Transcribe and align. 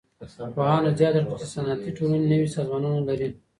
پوهانو 0.55 0.89
زياته 0.99 1.19
کړه 1.25 1.35
چي 1.41 1.47
صنعتي 1.55 1.89
ټولني 1.97 2.27
نوي 2.33 2.47
سازمانونه 2.55 2.99
لري. 3.09 3.29